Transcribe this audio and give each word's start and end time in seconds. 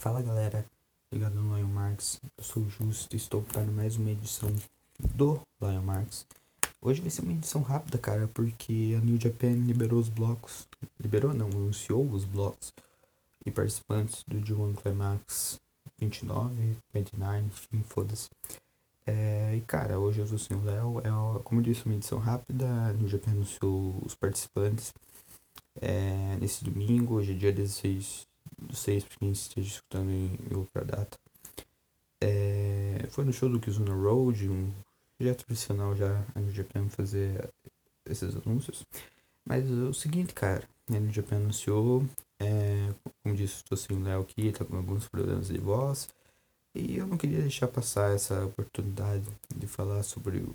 Fala 0.00 0.22
galera, 0.22 0.64
ligado 1.12 1.34
no 1.34 1.54
Lion 1.54 1.68
Marks, 1.68 2.22
eu 2.38 2.42
sou 2.42 2.62
o 2.62 2.70
Justo 2.70 3.14
e 3.14 3.18
estou 3.18 3.42
para 3.42 3.66
mais 3.66 3.96
uma 3.96 4.10
edição 4.10 4.48
do 4.98 5.38
Lion 5.60 5.82
Marks. 5.82 6.26
Hoje 6.80 7.02
vai 7.02 7.10
ser 7.10 7.20
uma 7.20 7.34
edição 7.34 7.60
rápida, 7.60 7.98
cara, 7.98 8.26
porque 8.28 8.96
a 8.96 9.04
New 9.04 9.20
Japan 9.20 9.50
liberou 9.50 10.00
os 10.00 10.08
blocos, 10.08 10.66
liberou 10.98 11.34
não, 11.34 11.48
anunciou 11.48 12.02
os 12.02 12.24
blocos 12.24 12.72
e 13.44 13.50
participantes 13.50 14.24
do 14.26 14.38
G1 14.38 14.74
Climax 14.80 15.60
29, 15.98 16.78
29, 16.94 17.40
enfim, 17.40 17.82
foda-se. 17.82 18.30
É, 19.06 19.54
e 19.54 19.60
cara, 19.60 19.98
hoje 19.98 20.20
eu 20.20 20.38
sou 20.38 20.56
o 20.56 20.64
Léo, 20.64 21.00
é, 21.00 21.42
como 21.44 21.60
eu 21.60 21.64
disse, 21.64 21.84
uma 21.84 21.94
edição 21.94 22.18
rápida, 22.18 22.66
a 22.66 22.94
New 22.94 23.06
Japan 23.06 23.32
anunciou 23.32 24.00
os 24.02 24.14
participantes 24.14 24.94
é, 25.78 26.38
nesse 26.40 26.64
domingo, 26.64 27.16
hoje 27.16 27.32
é 27.32 27.34
dia 27.34 27.52
16 27.52 28.29
6, 28.72 29.04
para 29.04 29.16
quem 29.18 29.32
esteja 29.32 29.68
escutando 29.68 30.10
em, 30.10 30.38
outra 30.54 30.84
data. 30.84 31.18
É, 32.20 33.06
foi 33.10 33.24
no 33.24 33.32
show 33.32 33.48
do 33.48 33.60
Kizuna 33.60 33.94
Road, 33.94 34.48
um 34.48 34.72
projeto 35.16 35.44
tradicional 35.44 35.96
já 35.96 36.24
a 36.34 36.40
New 36.40 36.52
Japan 36.52 36.88
fazer 36.88 37.48
esses 38.06 38.36
anúncios. 38.36 38.86
Mas 39.44 39.68
é 39.68 39.72
o 39.72 39.94
seguinte, 39.94 40.34
cara, 40.34 40.68
a 40.88 40.98
New 40.98 41.12
Japan 41.12 41.36
anunciou, 41.36 42.04
é, 42.38 42.92
como 43.22 43.34
disse, 43.34 43.56
estou 43.56 43.76
sem 43.76 43.96
o 43.96 44.02
Léo 44.02 44.20
aqui, 44.22 44.52
tá 44.52 44.64
com 44.64 44.76
alguns 44.76 45.08
problemas 45.08 45.48
de 45.48 45.58
voz. 45.58 46.08
E 46.74 46.96
eu 46.96 47.06
não 47.06 47.16
queria 47.16 47.40
deixar 47.40 47.68
passar 47.68 48.14
essa 48.14 48.44
oportunidade 48.44 49.24
de 49.54 49.66
falar 49.66 50.02
sobre 50.02 50.38
o, 50.38 50.54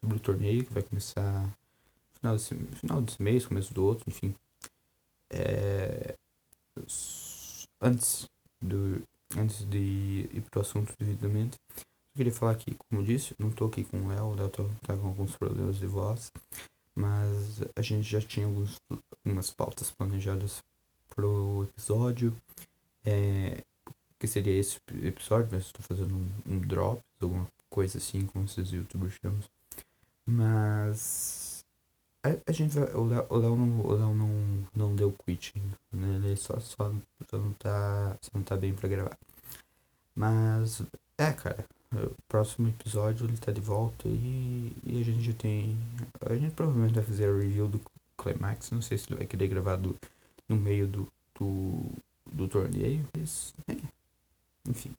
sobre 0.00 0.16
o 0.16 0.20
torneio 0.20 0.64
que 0.64 0.72
vai 0.72 0.82
começar 0.82 1.42
no 1.42 2.18
final 2.18 2.36
desse, 2.36 2.54
final 2.54 3.02
desse 3.02 3.22
mês, 3.22 3.46
começo 3.46 3.74
do 3.74 3.84
outro, 3.84 4.04
enfim. 4.08 4.34
É, 5.28 6.16
antes, 7.80 8.28
do, 8.60 9.02
antes 9.36 9.64
de 9.68 10.28
ir 10.32 10.42
pro 10.50 10.60
assunto 10.60 10.92
devidamente, 10.98 11.56
eu 11.70 12.16
queria 12.16 12.32
falar 12.32 12.52
aqui, 12.52 12.74
como 12.74 13.00
eu 13.00 13.06
disse, 13.06 13.34
não 13.38 13.50
tô 13.50 13.66
aqui 13.66 13.84
com 13.84 13.98
o 13.98 14.08
Léo, 14.08 14.24
o 14.24 14.34
Léo 14.34 14.48
tá, 14.48 14.62
tá, 14.82 14.96
com 14.96 15.06
alguns 15.08 15.36
problemas 15.36 15.76
de 15.76 15.86
voz, 15.86 16.30
mas 16.94 17.62
a 17.74 17.82
gente 17.82 18.08
já 18.08 18.20
tinha 18.20 18.46
alguns, 18.46 18.76
algumas 19.24 19.50
pautas 19.50 19.90
planejadas 19.90 20.58
pro 21.08 21.66
episódio, 21.68 22.36
é, 23.04 23.62
que 24.18 24.26
seria 24.26 24.58
esse 24.58 24.78
episódio, 25.02 25.48
mas 25.52 25.66
estou 25.66 25.82
fazendo 25.82 26.14
um, 26.14 26.28
um 26.46 26.58
drop, 26.58 27.00
alguma 27.20 27.46
coisa 27.70 27.98
assim, 27.98 28.26
como 28.26 28.44
esses 28.44 28.70
youtubers 28.70 29.14
chamam. 29.22 29.40
Mas 30.26 31.49
a, 32.22 32.50
a 32.50 32.52
gente 32.52 32.78
vai. 32.78 32.92
O 32.94 33.04
Léo, 33.04 33.26
o 33.28 33.36
Léo, 33.36 33.56
não, 33.56 33.80
o 33.80 33.92
Léo 33.92 34.14
não, 34.14 34.68
não 34.74 34.96
deu 34.96 35.12
quit 35.24 35.52
ainda. 35.56 35.78
Né? 35.92 36.16
Ele 36.16 36.36
só, 36.36 36.58
só, 36.60 36.92
só, 37.28 37.38
não 37.38 37.52
tá, 37.54 38.18
só 38.20 38.30
não 38.34 38.42
tá 38.42 38.56
bem 38.56 38.74
pra 38.74 38.88
gravar. 38.88 39.18
Mas, 40.14 40.82
é, 41.18 41.32
cara. 41.32 41.64
Próximo 42.28 42.68
episódio 42.68 43.26
ele 43.26 43.36
tá 43.36 43.50
de 43.50 43.60
volta 43.60 44.06
e, 44.06 44.72
e 44.84 45.00
a 45.00 45.04
gente 45.04 45.22
já 45.22 45.32
tem. 45.32 45.76
A 46.20 46.36
gente 46.36 46.54
provavelmente 46.54 46.94
vai 46.94 47.02
fazer 47.02 47.28
a 47.28 47.36
review 47.36 47.66
do 47.66 47.80
Climax. 48.16 48.70
Não 48.70 48.80
sei 48.80 48.96
se 48.96 49.08
ele 49.08 49.16
vai 49.16 49.26
querer 49.26 49.48
gravar 49.48 49.74
do, 49.74 49.96
no 50.48 50.54
meio 50.54 50.86
do, 50.86 51.08
do, 51.34 51.90
do 52.30 52.46
torneio, 52.46 53.04
mas. 53.16 53.54
É. 53.66 53.76
Enfim. 54.68 54.94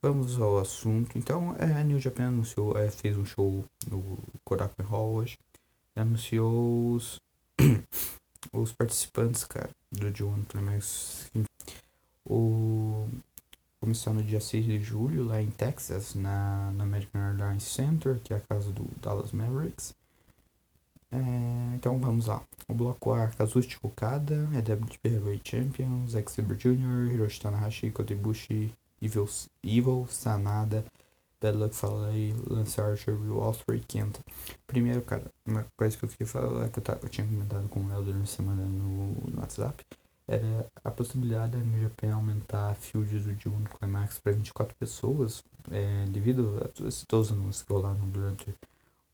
Vamos 0.00 0.40
ao 0.40 0.58
assunto. 0.58 1.18
Então, 1.18 1.54
é, 1.58 1.80
a 1.80 1.84
New 1.84 2.00
Japan 2.00 2.28
anunciou, 2.28 2.78
é, 2.78 2.90
fez 2.90 3.16
um 3.18 3.24
show 3.24 3.64
no 3.90 4.18
Korakuen 4.44 4.88
Hall 4.88 5.12
hoje 5.14 5.36
anunciou 5.96 6.94
os, 6.94 7.20
os 8.52 8.72
participantes, 8.72 9.44
cara, 9.44 9.70
do 9.90 10.10
John 10.10 10.42
Climax. 10.48 11.30
O 12.24 13.08
começou 13.80 14.12
no 14.12 14.22
dia 14.22 14.40
6 14.40 14.64
de 14.64 14.80
julho, 14.80 15.24
lá 15.24 15.40
em 15.40 15.50
Texas, 15.50 16.14
na, 16.14 16.72
na 16.72 16.82
American 16.84 17.20
Airlines 17.20 17.62
Center, 17.62 18.18
que 18.18 18.34
é 18.34 18.36
a 18.36 18.40
casa 18.40 18.72
do 18.72 18.84
Dallas 19.00 19.30
Mavericks. 19.32 19.94
É, 21.12 21.18
então 21.76 21.98
vamos 21.98 22.26
lá. 22.26 22.42
O 22.68 22.74
bloco 22.74 23.12
A, 23.12 23.28
Kazuchi 23.28 23.78
Okada, 23.82 24.48
EWP 24.52 25.08
Heavyweight 25.08 25.48
Champions, 25.48 26.10
Zack 26.10 26.32
Sabre 26.32 26.56
Jr., 26.56 27.12
Hiroshi 27.12 27.40
Tanahashi, 27.40 27.90
Kota 27.92 28.12
Ibushi, 28.12 28.72
Evil, 29.00 29.28
Evil 29.62 30.06
Sanada, 30.10 30.84
Bad 31.40 31.56
Luck 31.56 31.74
Fale, 31.74 32.34
Lance 32.48 32.80
Archer, 32.80 33.14
Will 33.14 33.38
Ospreay, 33.38 33.80
Kenta. 33.86 34.20
Primeiro, 34.66 35.02
cara, 35.02 35.30
uma 35.46 35.66
coisa 35.76 35.96
que 35.96 36.04
eu 36.04 36.08
queria 36.08 36.26
falar, 36.26 36.66
é 36.66 36.68
que 36.68 36.78
eu, 36.78 36.82
tava, 36.82 37.00
eu 37.02 37.08
tinha 37.08 37.26
comentado 37.26 37.68
com 37.68 37.80
o 37.80 37.88
Léo 37.88 38.02
durante 38.02 38.24
a 38.24 38.26
semana 38.26 38.64
no, 38.64 39.14
no 39.14 39.40
WhatsApp, 39.40 39.84
era 40.28 40.66
a 40.82 40.90
possibilidade 40.90 41.56
da 41.56 41.78
Japan 41.78 42.14
aumentar 42.14 42.70
a 42.70 42.74
field 42.74 43.18
do 43.18 43.30
D1 43.30 43.58
no 43.58 43.68
Climax 43.68 44.18
para 44.18 44.32
24 44.32 44.74
pessoas, 44.76 45.44
é, 45.70 46.04
devido 46.06 46.58
a 46.64 46.68
todos 47.06 47.30
os 47.30 47.32
anúncios 47.32 47.62
que 47.62 47.72
rolaram 47.72 48.08
durante 48.08 48.52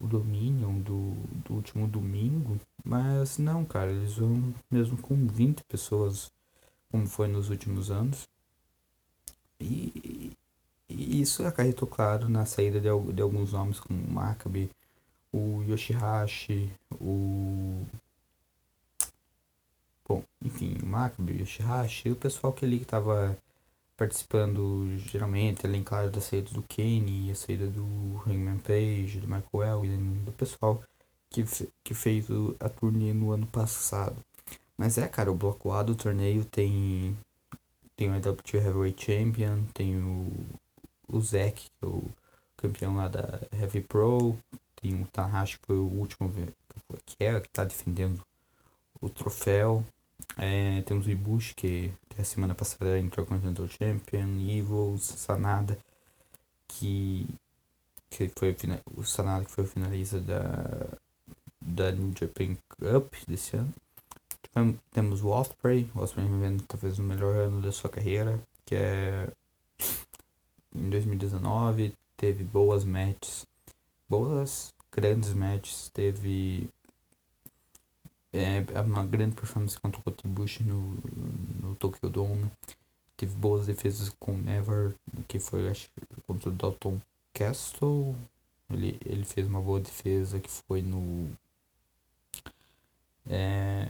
o 0.01 0.07
Dominion 0.07 0.81
do, 0.81 1.15
do 1.45 1.55
último 1.55 1.87
domingo, 1.87 2.59
mas 2.85 3.39
não, 3.39 3.65
cara, 3.65 3.91
eles 3.91 4.15
vão 4.15 4.55
mesmo 4.71 4.97
com 4.99 5.27
20 5.27 5.63
pessoas, 5.65 6.31
como 6.91 7.07
foi 7.07 7.29
nos 7.29 7.51
últimos 7.51 7.91
anos. 7.91 8.29
E, 9.61 10.33
isso 10.93 11.45
acarretou, 11.47 11.89
claro, 11.89 12.29
na 12.29 12.45
saída 12.47 12.81
de, 12.81 12.89
de 13.13 13.23
alguns 13.23 13.53
nomes 13.53 13.81
como 13.81 14.03
o 14.03 14.11
Maccabi, 14.13 14.71
o 15.33 15.63
Yoshihashi, 15.63 16.71
o. 17.01 17.85
Bom, 20.09 20.23
enfim, 20.45 20.77
o 20.83 20.87
Maccabi, 20.87 21.33
o 21.33 21.41
Yoshihashi, 21.41 22.11
o 22.11 22.17
pessoal 22.17 22.53
que 22.53 22.65
ali 22.65 22.79
que 22.79 22.85
estava 22.85 23.37
participando 23.97 24.97
geralmente, 24.99 25.67
além, 25.67 25.83
claro, 25.83 26.11
da 26.11 26.21
saída 26.21 26.51
do 26.53 26.63
Kenny, 26.63 27.31
a 27.31 27.35
saída 27.35 27.67
do 27.69 27.85
Hangman 28.27 28.59
Page, 28.59 29.21
do 29.21 29.29
Michael 29.29 29.75
Elgin, 29.75 30.25
do 30.25 30.33
pessoal 30.33 30.83
que, 31.31 31.45
que 31.85 31.95
fez 31.95 32.27
a 32.61 32.69
turnê 32.69 33.13
no 33.13 33.31
ano 33.33 33.47
passado. 33.47 34.17
Mas 34.77 34.99
é, 34.99 35.07
cara, 35.09 35.31
o 35.31 35.35
bloco 35.35 35.71
A 35.73 35.83
do 35.83 35.95
torneio 35.95 36.45
tem 36.45 37.17
tem 37.97 38.11
o 38.11 38.17
IWT 38.17 38.57
Heavyweight 38.57 39.05
Champion, 39.05 39.65
tem 39.75 39.97
o 39.97 40.33
o 41.09 41.21
Zack, 41.21 41.63
que 41.63 41.71
é 41.85 41.87
o 41.87 42.05
campeão 42.57 42.97
lá 42.97 43.09
da 43.09 43.41
Heavy 43.53 43.81
Pro, 43.81 44.37
tem 44.77 45.01
o 45.01 45.07
Tanahashi, 45.07 45.59
que 45.59 45.67
foi 45.67 45.77
o 45.77 45.87
último 45.87 46.33
que 47.07 47.25
é, 47.25 47.41
que 47.41 47.49
tá 47.49 47.65
defendendo 47.65 48.21
o 49.01 49.09
troféu. 49.09 49.85
É, 50.39 50.83
temos 50.83 51.07
o 51.07 51.11
Ibushi, 51.11 51.55
que 51.55 51.93
a 52.19 52.25
semana 52.25 52.55
passada 52.55 52.99
entrou 52.99 53.25
Intercontinental 53.25 53.69
Champion, 53.69 54.41
Evil, 54.41 54.97
Sanada, 54.99 55.79
que, 56.69 57.27
que 58.11 58.31
foi 58.37 58.57
o 58.97 59.05
Sanada 59.05 59.45
que 59.45 59.51
foi 59.51 59.65
o 59.65 59.69
finalista 59.69 60.21
da, 60.21 60.99
da 61.61 61.93
New 61.93 62.13
Japan 62.19 62.57
Cup 62.69 63.13
desse 63.27 63.57
ano. 63.57 63.73
Temos 64.91 65.23
o 65.23 65.29
Osprey, 65.29 65.91
o 65.95 66.01
Osprey 66.01 66.27
vivendo 66.27 66.63
talvez 66.65 66.99
o 66.99 67.03
melhor 67.03 67.35
ano 67.35 67.61
da 67.63 67.73
sua 67.73 67.89
carreira, 67.89 68.39
que 68.67 68.75
é 68.75 69.29
em 70.75 70.91
2019 70.91 71.95
teve 72.17 72.45
boas 72.45 72.85
matches, 72.85 73.47
boas 74.09 74.73
grandes 74.91 75.33
matches, 75.33 75.89
teve 75.89 76.69
é, 78.33 78.65
uma 78.81 79.05
grande 79.05 79.35
performance 79.35 79.79
contra 79.79 80.01
o 80.01 80.05
Kotibushi 80.05 80.63
no, 80.63 80.97
no 81.61 81.75
Tokyo 81.77 82.09
Dome, 82.09 82.51
teve 83.17 83.35
boas 83.35 83.67
defesas 83.67 84.11
com 84.19 84.33
Never, 84.33 84.95
que 85.29 85.39
foi 85.39 85.69
acho, 85.69 85.89
contra 86.27 86.49
o 86.49 86.53
Dalton 86.53 87.01
Castle, 87.35 88.17
ele, 88.71 88.99
ele 89.05 89.25
fez 89.25 89.47
uma 89.47 89.61
boa 89.61 89.81
defesa 89.81 90.41
que 90.41 90.51
foi 90.51 90.83
no 90.83 91.31
é, 93.29 93.89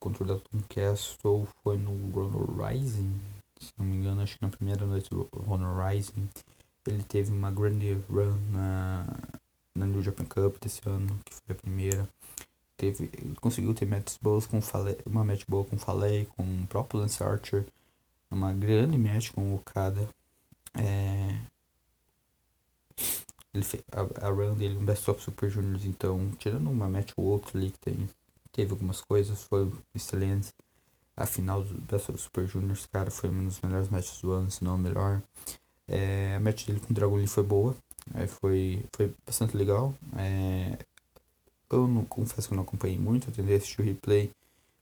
contra 0.00 0.24
o 0.24 0.26
Dalton 0.26 0.60
Castle 0.68 1.46
foi 1.62 1.76
no 1.76 2.10
Ronald 2.10 2.60
Rising 2.60 3.20
se 3.60 3.72
não 3.78 3.86
acho 4.22 4.38
que 4.38 4.44
na 4.44 4.50
primeira 4.50 4.86
noite 4.86 5.10
do 5.10 5.28
Honor 5.46 5.86
Rising, 5.86 6.28
ele 6.86 7.02
teve 7.02 7.32
uma 7.32 7.50
grande 7.50 7.94
run 8.08 8.38
na, 8.50 9.06
na 9.74 9.86
New 9.86 10.02
Japan 10.02 10.24
Cup 10.24 10.56
desse 10.60 10.80
ano, 10.86 11.18
que 11.24 11.34
foi 11.34 11.54
a 11.54 11.54
primeira. 11.54 12.08
Teve, 12.76 13.08
conseguiu 13.40 13.74
ter 13.74 13.86
matches 13.86 14.18
boas 14.20 14.46
com 14.46 14.60
Fale, 14.60 14.98
uma 15.06 15.24
match 15.24 15.44
boa 15.46 15.64
com 15.64 15.78
Falei, 15.78 16.26
com 16.36 16.42
o 16.42 16.66
próprio 16.66 17.00
Lance 17.00 17.22
Archer, 17.22 17.64
uma 18.30 18.52
grande 18.52 18.98
match 18.98 19.30
com 19.30 19.52
o 19.52 19.56
Okada. 19.56 20.08
É, 20.74 21.38
ele 23.54 23.64
fez 23.64 23.82
a, 23.92 24.26
a 24.26 24.30
run 24.30 24.54
dele 24.54 24.74
no 24.74 24.80
Best 24.80 25.08
of 25.10 25.22
Super 25.22 25.50
Juniors, 25.50 25.84
então, 25.84 26.30
tirando 26.38 26.70
uma 26.70 26.88
match 26.88 27.12
ou 27.16 27.26
outra 27.26 27.58
ali 27.58 27.70
que 27.70 27.78
tem, 27.78 28.08
teve 28.50 28.72
algumas 28.72 29.00
coisas, 29.00 29.44
foi 29.44 29.70
excelente. 29.94 30.52
A 31.16 31.26
final 31.26 31.60
of 31.60 32.18
Super 32.18 32.46
Juniors, 32.46 32.86
cara, 32.86 33.10
foi 33.10 33.28
uma 33.28 33.44
das 33.44 33.60
melhores 33.60 33.88
matches 33.88 34.20
do 34.20 34.32
ano, 34.32 34.50
se 34.50 34.64
não 34.64 34.74
a 34.74 34.78
melhor. 34.78 35.22
É, 35.86 36.34
a 36.36 36.40
match 36.40 36.66
dele 36.66 36.80
com 36.80 36.90
o 36.90 36.94
Dragon 36.94 37.16
Lee 37.16 37.26
foi 37.26 37.42
boa, 37.42 37.76
é, 38.14 38.26
foi, 38.26 38.84
foi 38.94 39.14
bastante 39.26 39.56
legal. 39.56 39.94
É, 40.16 40.78
eu 41.70 41.86
não 41.86 42.04
confesso 42.04 42.48
que 42.48 42.54
não 42.54 42.62
acompanhei 42.62 42.98
muito, 42.98 43.28
eu 43.28 43.34
tentei 43.34 43.56
assistir 43.56 43.82
o 43.82 43.84
replay, 43.84 44.30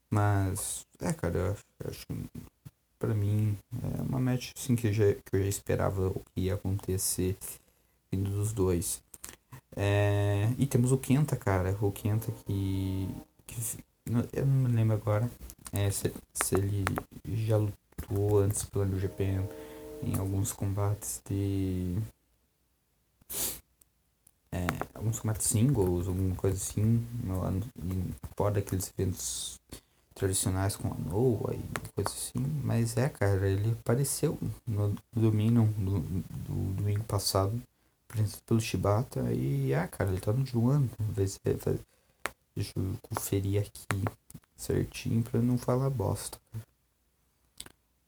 mas 0.08 0.86
é, 1.00 1.12
cara, 1.12 1.38
eu 1.38 1.52
acho, 1.52 1.64
acho 1.88 2.06
pra 2.98 3.14
mim 3.14 3.56
é 3.82 4.02
uma, 4.02 4.20
match 4.20 4.52
assim, 4.56 4.76
que, 4.76 4.88
eu 4.88 4.92
já, 4.92 5.14
que 5.14 5.34
eu 5.34 5.42
já 5.42 5.48
esperava 5.48 6.08
o 6.08 6.22
que 6.32 6.42
ia 6.42 6.54
acontecer 6.54 7.36
vindo 8.12 8.30
dos 8.30 8.52
dois. 8.52 9.02
É, 9.76 10.48
e 10.58 10.66
temos 10.66 10.92
o 10.92 10.98
Kenta, 10.98 11.36
cara. 11.36 11.76
O 11.80 11.90
Kenta 11.90 12.30
que. 12.44 13.08
que 13.46 13.82
eu 14.32 14.46
não 14.46 14.68
me 14.68 14.74
lembro 14.74 14.96
agora 14.96 15.30
é, 15.72 15.90
se, 15.90 16.12
se 16.32 16.54
ele 16.54 16.84
já 17.26 17.56
lutou 17.56 18.38
antes 18.40 18.64
pela 18.64 18.86
Japan 18.98 19.44
em 20.02 20.18
alguns 20.18 20.52
combates 20.52 21.22
de. 21.28 21.96
É, 24.52 24.66
alguns 24.94 25.20
combates 25.20 25.46
singles, 25.46 26.08
alguma 26.08 26.34
coisa 26.34 26.56
assim, 26.56 27.06
fora 28.36 28.54
daqueles 28.54 28.92
eventos 28.98 29.60
tradicionais 30.12 30.74
com 30.74 30.88
a 30.88 30.96
Noah 30.96 31.54
e 31.54 31.62
coisa 31.94 32.10
assim, 32.10 32.44
mas 32.64 32.96
é, 32.96 33.08
cara, 33.08 33.48
ele 33.48 33.70
apareceu 33.80 34.36
no, 34.66 34.94
domingo 35.14 35.66
do, 35.78 36.00
do, 36.00 36.74
domingo 36.74 37.04
passado, 37.04 37.62
pelo 38.44 38.60
Shibata, 38.60 39.32
e 39.32 39.72
é, 39.72 39.86
cara, 39.86 40.10
ele 40.10 40.20
tá 40.20 40.32
no 40.32 40.44
ser, 41.28 41.56
vai, 41.58 41.78
deixa 42.56 42.72
eu 42.76 42.94
conferir 43.02 43.62
aqui 43.62 44.04
certinho 44.60 45.22
pra 45.22 45.40
não 45.40 45.58
falar 45.58 45.90
bosta. 45.90 46.38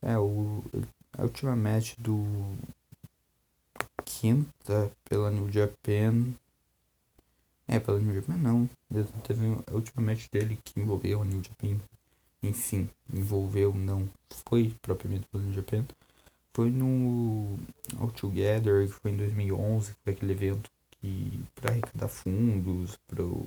É, 0.00 0.18
o, 0.18 0.64
a 1.16 1.22
última 1.22 1.54
match 1.56 1.94
do 1.98 2.24
quinta 4.04 4.90
pela 5.04 5.30
New 5.30 5.50
Japan. 5.50 6.32
É, 7.68 7.78
pela 7.78 7.98
New 7.98 8.14
Japan 8.14 8.36
não. 8.36 8.68
Teve 9.24 9.46
a 9.66 9.74
última 9.74 10.02
match 10.02 10.28
dele 10.30 10.58
que 10.64 10.80
envolveu 10.80 11.22
a 11.22 11.24
New 11.24 11.42
Japan 11.42 11.78
enfim, 12.42 12.88
envolveu, 13.12 13.72
não 13.72 14.08
foi 14.44 14.74
propriamente 14.82 15.26
pelo 15.30 15.44
New 15.44 15.52
Japan, 15.52 15.84
foi 16.52 16.70
no 16.70 17.58
All 17.98 18.10
Together, 18.10 18.86
que 18.86 18.94
foi 18.94 19.12
em 19.12 19.16
2011, 19.16 19.92
que 19.92 20.00
foi 20.02 20.12
aquele 20.12 20.32
evento 20.32 20.70
que 20.90 21.40
para 21.54 21.70
arrecadar 21.70 22.08
fundos 22.08 22.98
pro, 23.06 23.46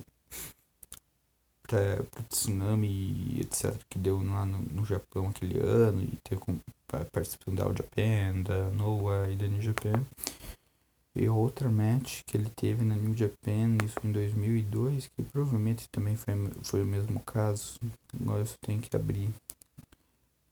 pra, 1.68 2.04
pro 2.12 2.24
tsunami, 2.24 3.40
etc, 3.42 3.76
que 3.90 4.00
deu 4.00 4.18
lá 4.24 4.46
no, 4.46 4.60
no 4.60 4.86
Japão 4.86 5.28
aquele 5.28 5.60
ano, 5.60 6.02
e 6.02 6.18
teve 6.24 6.42
com, 6.42 6.60
participação 7.12 7.54
da 7.54 7.64
All 7.64 7.76
Japan, 7.76 8.42
da 8.42 8.70
NOAA 8.72 9.32
e 9.32 9.36
da 9.36 9.48
New 9.48 9.62
Japan. 9.62 10.04
E 11.16 11.30
outra 11.30 11.70
match 11.70 12.24
que 12.26 12.36
ele 12.36 12.50
teve 12.50 12.84
na 12.84 12.96
New 12.96 13.16
Japan, 13.16 13.78
isso 13.86 13.98
em 14.04 14.12
2002, 14.12 15.08
que 15.08 15.24
provavelmente 15.24 15.88
também 15.90 16.16
foi, 16.16 16.34
foi 16.62 16.84
o 16.84 16.86
mesmo 16.86 17.20
caso. 17.22 17.80
Agora 18.20 18.42
eu 18.42 18.46
só 18.46 18.56
tenho 18.62 18.82
que 18.82 18.94
abrir 18.96 19.30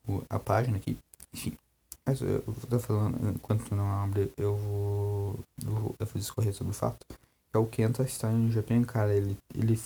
o, 0.07 0.23
a 0.29 0.39
página 0.39 0.77
aqui. 0.77 0.97
Enfim, 1.33 1.57
mas 2.05 2.21
eu 2.21 2.43
vou 2.45 2.79
falando, 2.79 3.29
enquanto 3.29 3.75
não 3.75 3.91
abre, 3.91 4.31
eu 4.37 4.55
vou, 4.55 5.39
eu 5.65 5.71
vou, 5.71 5.95
eu 5.99 6.05
vou 6.05 6.15
discorrer 6.15 6.53
sobre 6.53 6.71
o 6.71 6.75
fato. 6.75 7.05
É 7.53 7.57
o 7.57 7.67
Kenta 7.67 8.03
está 8.03 8.29
no 8.31 8.51
Japan, 8.51 8.83
cara, 8.83 9.13
ele, 9.13 9.37
ele, 9.53 9.79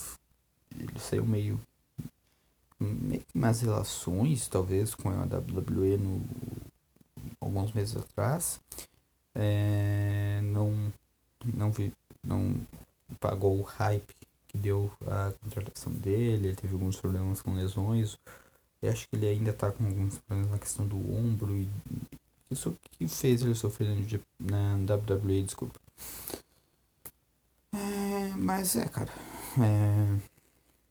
ele 0.80 1.00
saiu 1.00 1.26
meio, 1.26 1.60
meio 2.80 3.22
que 3.22 3.36
umas 3.36 3.62
relações, 3.62 4.48
talvez, 4.48 4.96
com 4.96 5.10
a 5.10 5.24
WWE 5.24 5.98
no, 5.98 6.22
alguns 7.40 7.72
meses 7.74 7.96
atrás 7.96 8.60
é, 9.40 10.40
não, 10.42 10.92
não, 11.46 11.72
vi, 11.72 11.94
não 12.24 12.56
pagou 13.20 13.60
o 13.60 13.62
hype 13.62 14.16
que 14.48 14.58
deu 14.58 14.92
a 15.06 15.32
contratação 15.44 15.94
dele, 15.94 16.48
ele 16.48 16.56
teve 16.56 16.74
alguns 16.74 17.00
problemas 17.00 17.42
com 17.42 17.54
lesões. 17.54 18.18
Eu 18.82 18.92
acho 18.92 19.08
que 19.08 19.16
ele 19.16 19.28
ainda 19.28 19.52
está 19.52 19.72
com 19.72 19.86
alguns 19.86 20.18
problemas 20.20 20.52
na 20.52 20.58
questão 20.58 20.88
do 20.88 20.98
ombro 20.98 21.56
e 21.56 21.70
isso 22.50 22.76
que 22.92 23.08
fez 23.08 23.42
ele 23.42 23.54
sofrer 23.54 23.96
na 24.40 24.76
WWE, 24.76 25.44
desculpa. 25.44 25.80
É, 27.74 28.34
mas 28.38 28.76
é, 28.76 28.88
cara. 28.88 29.12
É, 29.60 30.37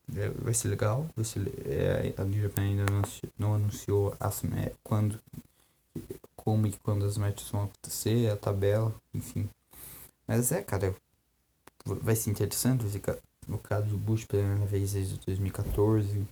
vai 0.07 0.53
ser 0.53 0.69
legal. 0.69 1.07
Vai 1.15 1.25
ser, 1.25 1.47
é, 1.65 2.13
a 2.17 2.25
Japan 2.29 2.61
ainda 2.61 2.85
não, 2.91 3.01
não 3.37 3.53
anunciou 3.55 4.15
as, 4.19 4.41
quando 4.83 5.19
como 6.35 6.67
e 6.67 6.71
quando 6.83 7.03
as 7.05 7.17
matches 7.17 7.49
vão 7.49 7.63
acontecer, 7.63 8.31
a 8.31 8.37
tabela, 8.37 8.95
enfim. 9.13 9.49
Mas 10.25 10.51
é, 10.51 10.61
cara, 10.61 10.95
vai 11.85 12.15
ser 12.15 12.29
interessante, 12.29 12.85
no 13.47 13.57
caso 13.57 13.87
do 13.87 13.97
Bush 13.97 14.25
pela 14.25 14.43
primeira 14.43 14.65
vez 14.65 14.93
desde 14.93 15.17
2014. 15.25 16.25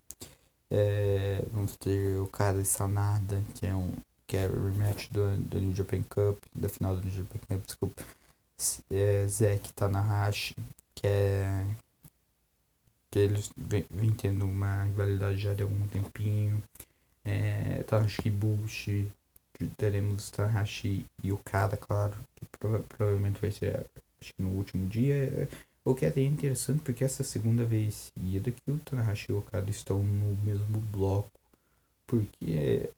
É, 0.72 1.44
vamos 1.52 1.76
ter 1.76 2.20
o 2.20 2.28
cara 2.28 2.64
Sanada, 2.64 3.44
que 3.56 3.68
é 3.68 3.76
um 3.76 3.94
que 4.28 4.38
é 4.38 4.48
rematch 4.48 5.12
do, 5.12 5.38
do 5.38 5.60
New 5.60 5.76
Japan 5.76 6.02
Cup, 6.04 6.42
da 6.54 6.68
final 6.68 6.96
do 6.96 7.04
New 7.04 7.12
Japan 7.12 7.40
Cup, 7.48 7.66
desculpa. 7.66 8.04
É, 8.90 9.28
Zack 9.28 9.74
Tanahashi, 9.74 10.56
que 10.96 11.06
é 11.06 11.66
eles 13.16 13.52
vêm, 13.58 13.86
tendo 14.18 14.46
uma 14.46 14.84
rivalidade 14.84 15.38
já 15.38 15.54
de 15.54 15.64
algum 15.64 15.88
tempinho. 15.88 16.62
É, 17.24 17.84
Tanahashi 17.84 18.30
Bush, 18.30 18.90
teremos 19.78 20.30
Tanahashi 20.30 21.06
e 21.24 21.32
Okada, 21.32 21.78
claro, 21.78 22.16
que 22.36 22.46
prova 22.58 22.80
provavelmente 22.88 23.42
vai 23.42 23.52
ser 23.52 23.86
acho 24.22 24.34
que 24.34 24.42
no 24.42 24.50
último 24.50 24.88
dia. 24.88 25.50
O 25.84 25.94
que 25.94 26.06
é 26.06 26.10
até 26.10 26.22
interessante 26.22 26.82
porque 26.82 27.04
essa 27.04 27.24
segunda 27.24 27.64
vez 27.64 28.12
seguida 28.14 28.52
que 28.52 28.72
o 28.72 28.80
Tanahashi 28.80 29.32
e 29.32 29.34
o 29.34 29.40
Okada 29.40 29.70
estão 29.70 30.02
no 30.02 30.36
mesmo 30.44 30.80
bloco. 30.80 31.32
Porque 32.08 32.90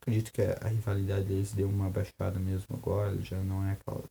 acredito 0.00 0.32
que 0.32 0.42
a, 0.42 0.68
rivalidade 0.68 1.24
deles 1.24 1.52
deu 1.52 1.68
uma 1.68 1.90
baixada 1.90 2.38
mesmo 2.38 2.76
agora, 2.76 3.18
já 3.22 3.38
não 3.40 3.64
é 3.66 3.72
aquela. 3.72 4.04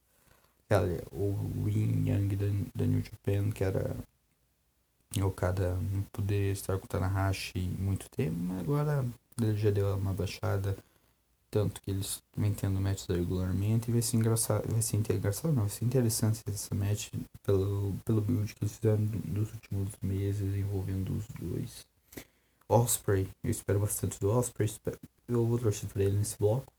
aquela 0.66 1.04
o 1.12 1.68
Yin 1.68 2.10
Yang 2.10 2.36
da, 2.36 2.46
da 2.76 2.86
New 2.86 3.04
Japan, 3.04 3.52
que 3.52 3.64
era 3.64 3.96
Okada 5.24 5.76
não 5.92 6.02
poder 6.12 6.52
estar 6.52 6.78
com 6.78 6.86
o 6.86 6.88
Tanahashi 6.88 7.60
muito 7.80 8.10
tempo, 8.10 8.36
mas 8.38 8.62
agora 8.62 9.06
ele 9.42 9.58
já 9.58 9.72
deu 9.72 9.96
uma 9.96 10.14
baixada 10.14 10.76
tanto 11.56 11.82
que 11.82 11.90
eles 11.90 12.22
vêm 12.36 12.54
tendo 12.54 12.82
matches 12.82 13.08
regularmente 13.08 13.90
e 13.90 13.94
vai 13.94 14.02
ser 14.02 14.18
engraçado, 14.18 14.70
vai 14.70 14.82
ser 14.82 14.98
engraçado 14.98 15.54
não, 15.54 15.62
vai 15.62 15.70
ser 15.70 15.86
interessante 15.86 16.44
essa 16.48 16.76
match 16.76 17.14
pelo, 17.44 17.96
pelo 18.04 18.20
build 18.20 18.54
que 18.54 18.62
eles 18.62 18.76
fizeram 18.76 19.00
nos 19.24 19.54
últimos 19.54 19.94
meses 20.02 20.54
envolvendo 20.54 21.14
os 21.16 21.26
dois. 21.40 21.88
Osprey, 22.68 23.30
eu 23.42 23.50
espero 23.50 23.80
bastante 23.80 24.20
do 24.20 24.30
Osprey, 24.32 24.70
eu 25.30 25.46
vou 25.46 25.58
torcer 25.58 25.88
para 25.88 26.04
ele 26.04 26.18
nesse 26.18 26.38
bloco, 26.38 26.74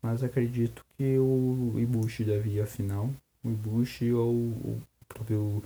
mas 0.00 0.22
acredito 0.22 0.84
que 0.96 1.18
o 1.18 1.74
Ibushi 1.76 2.22
deve 2.22 2.50
ir 2.50 2.66
final, 2.68 3.10
o 3.42 3.50
Ibushi 3.50 4.12
ou 4.12 4.32
o 4.32 4.82
próprio, 5.08 5.40
o 5.40 5.62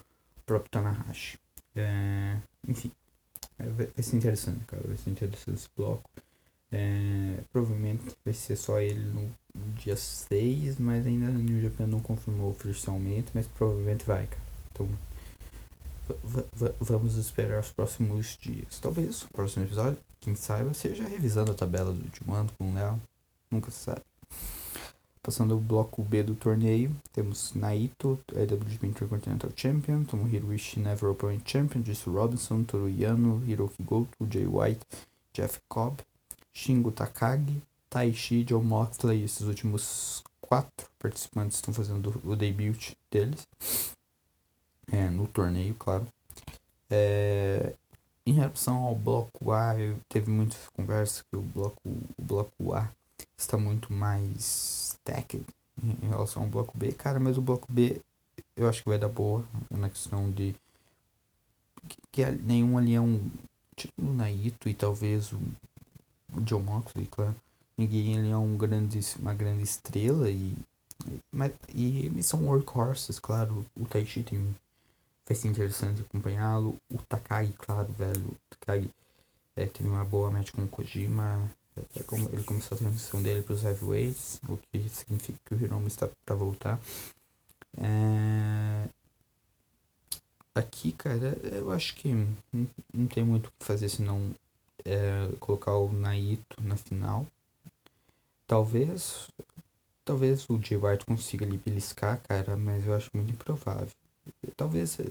próprio 0.46 0.70
Tanahashi. 0.70 1.38
É, 1.76 2.37
enfim, 2.66 2.90
é, 3.58 3.64
vai 3.64 4.02
ser 4.02 4.16
interessante, 4.16 4.64
cara, 4.66 4.82
vai 4.87 4.96
ser 4.96 5.10
interessante 5.10 5.56
esse 5.56 5.68
bloco. 5.76 6.08
É, 6.70 7.40
provavelmente 7.50 8.04
vai 8.25 8.34
ser 8.34 8.56
só 8.56 8.78
ele 8.78 9.00
no 9.00 9.32
dia 9.75 9.96
6, 9.96 10.78
mas 10.78 11.06
ainda 11.06 11.30
o 11.30 11.34
New 11.34 11.62
Japan 11.62 11.87
não 11.87 12.00
confirmou 12.00 12.50
oficialmente, 12.50 13.30
mas 13.34 13.46
provavelmente 13.46 14.04
vai, 14.04 14.26
cara. 14.26 14.42
Então 14.72 14.88
vamos 16.80 17.16
esperar 17.16 17.60
os 17.60 17.72
próximos 17.72 18.37
dias. 18.40 18.78
Talvez 18.80 19.22
o 19.22 19.28
próximo 19.28 19.64
episódio, 19.64 19.98
quem 20.20 20.34
saiba, 20.34 20.72
seja 20.75 21.06
revisando 21.06 21.52
a 21.52 21.54
tabela 21.54 21.92
do 21.92 22.02
último 22.02 22.34
ano 22.34 22.50
com 22.56 22.70
o 22.70 22.75
Léo. 22.75 23.00
Nunca 23.50 23.70
se 23.70 23.78
sabe. 23.78 24.02
Passando 25.28 25.58
o 25.58 25.61
bloco 25.61 26.02
B 26.02 26.23
do 26.23 26.35
torneio, 26.35 26.97
temos 27.12 27.52
Naito, 27.52 28.18
IWGP 28.32 28.87
Intercontinental 28.87 29.50
Champion, 29.54 30.02
Tomohiro 30.04 30.54
Ishii 30.54 30.82
Never 30.82 31.11
Open 31.11 31.38
Champion, 31.44 31.85
Jesse 31.85 32.08
Robinson, 32.08 32.64
Toru 32.64 32.88
Yano, 32.88 33.44
Hiroki 33.47 33.82
Goto, 33.82 34.26
Jay 34.30 34.47
White, 34.47 34.80
Jeff 35.35 35.61
Cobb, 35.68 36.00
Shingo 36.50 36.90
Takagi, 36.90 37.61
Taishi, 37.90 38.42
John 38.42 38.62
Moxley, 38.62 39.23
esses 39.23 39.42
últimos 39.42 40.25
quatro 40.40 40.88
participantes 40.99 41.58
estão 41.58 41.75
fazendo 41.75 42.18
o 42.25 42.35
debut 42.35 42.94
deles. 43.11 43.47
É, 44.90 45.11
no 45.11 45.26
torneio, 45.26 45.75
claro. 45.75 46.06
É, 46.88 47.75
em 48.25 48.32
relação 48.32 48.78
ao 48.78 48.94
bloco 48.94 49.52
A, 49.52 49.75
teve 50.08 50.30
muitas 50.30 50.70
conversas 50.70 51.20
que 51.20 51.37
o 51.37 51.42
bloco, 51.42 51.82
o 51.87 52.23
bloco 52.23 52.73
A 52.73 52.90
está 53.37 53.58
muito 53.58 53.92
mais 53.92 54.88
stacked 55.08 55.44
em 55.82 56.08
relação 56.08 56.42
ao 56.42 56.48
bloco 56.48 56.76
B. 56.76 56.92
Cara, 56.92 57.18
mas 57.18 57.38
o 57.38 57.42
bloco 57.42 57.70
B 57.70 58.00
eu 58.56 58.68
acho 58.68 58.82
que 58.82 58.88
vai 58.88 58.98
dar 58.98 59.08
boa 59.08 59.44
na 59.70 59.88
questão 59.88 60.30
de 60.30 60.54
que, 61.88 61.96
que 62.10 62.24
nenhum 62.26 62.76
ali 62.76 62.94
é 62.94 63.00
um 63.00 63.30
tipo 63.76 64.02
um 64.02 64.12
Naito 64.12 64.68
e 64.68 64.74
talvez 64.74 65.32
um 65.32 65.40
o 66.34 66.40
John 66.42 66.60
Moxley, 66.60 67.06
claro. 67.06 67.34
Ninguém 67.76 68.16
ele 68.16 68.30
é 68.30 68.36
um 68.36 68.56
grande, 68.56 68.98
uma 69.18 69.32
grande 69.32 69.62
estrela 69.62 70.30
e, 70.30 70.56
mas, 71.32 71.52
e 71.72 72.06
eles 72.06 72.26
são 72.26 72.44
workhorses, 72.44 73.18
claro. 73.18 73.64
O 73.76 73.86
Taishi 73.86 74.22
tem, 74.22 74.54
vai 75.26 75.36
ser 75.36 75.48
interessante 75.48 76.02
acompanhá-lo. 76.02 76.76
O 76.90 76.98
Takagi, 77.08 77.52
claro, 77.52 77.90
velho. 77.92 78.26
O 78.26 78.36
Takagi 78.50 78.90
é, 79.56 79.66
teve 79.66 79.88
uma 79.88 80.04
boa 80.04 80.30
match 80.30 80.50
com 80.50 80.62
o 80.62 80.68
Kojima. 80.68 81.48
É 81.97 82.32
ele 82.32 82.44
começou 82.44 82.76
a 82.76 82.78
transição 82.78 83.23
dele 83.23 83.42
para 83.42 83.54
os 83.54 83.64
heavyweights, 83.64 84.40
o 84.49 84.56
que 84.56 84.88
significa 84.88 85.38
que 85.44 85.54
o 85.54 85.61
Hiromu 85.61 85.87
está 85.87 86.08
para 86.25 86.35
voltar. 86.35 86.80
É... 87.76 88.88
Aqui, 90.54 90.92
cara, 90.92 91.38
eu 91.44 91.70
acho 91.70 91.94
que 91.94 92.08
não, 92.12 92.66
não 92.92 93.06
tem 93.06 93.25
muito 93.25 93.47
o 93.47 93.52
que 93.58 93.64
fazer 93.64 93.88
senão 93.88 94.35
é, 94.85 95.28
colocar 95.38 95.76
o 95.76 95.92
Naito 95.92 96.62
na 96.62 96.76
final. 96.76 97.26
Talvez. 98.47 99.28
Talvez 100.04 100.49
o 100.49 100.58
Jay 100.61 100.78
White 100.78 101.04
consiga 101.04 101.44
ali 101.44 101.58
beliscar, 101.58 102.20
cara, 102.23 102.56
mas 102.56 102.87
eu 102.87 102.94
acho 102.94 103.11
muito 103.14 103.30
improvável. 103.30 103.88
Talvez. 104.56 104.99
É, 104.99 105.04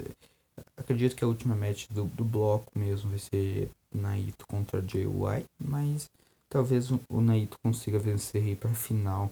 acredito 0.76 1.16
que 1.16 1.24
a 1.24 1.28
última 1.28 1.56
match 1.56 1.88
do, 1.90 2.06
do 2.06 2.26
bloco 2.26 2.72
mesmo 2.78 3.12
vai 3.12 3.20
ser 3.20 3.70
Naito 3.94 4.46
contra 4.48 4.86
Jay 4.86 5.06
White, 5.06 5.48
mas 5.60 6.10
talvez 6.50 6.92
o, 6.92 7.22
Naito 7.22 7.58
consiga 7.64 8.00
vencer 8.00 8.44
e 8.44 8.52
ir 8.52 8.56
pra 8.56 8.74
final. 8.74 9.32